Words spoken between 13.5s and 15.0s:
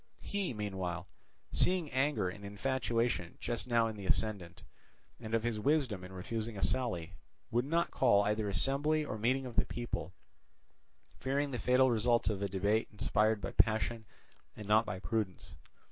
passion and not by